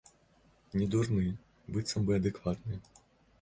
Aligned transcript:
Недурны, 0.79 1.25
быццам 1.75 2.01
бы, 2.09 2.17
адэкватны. 2.23 2.81